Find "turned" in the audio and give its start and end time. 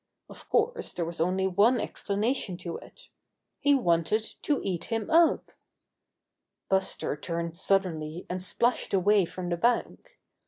7.15-7.55